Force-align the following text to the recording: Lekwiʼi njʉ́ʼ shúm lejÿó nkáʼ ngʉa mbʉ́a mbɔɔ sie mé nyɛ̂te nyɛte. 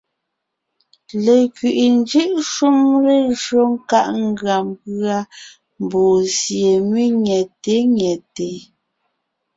Lekwiʼi 1.25 1.85
njʉ́ʼ 1.97 2.31
shúm 2.51 2.77
lejÿó 3.05 3.61
nkáʼ 3.73 4.07
ngʉa 4.27 4.55
mbʉ́a 4.69 5.17
mbɔɔ 5.83 6.15
sie 6.37 6.71
mé 6.89 7.03
nyɛ̂te 7.23 7.73
nyɛte. 7.95 8.47